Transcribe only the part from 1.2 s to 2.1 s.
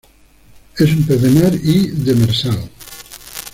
mar de y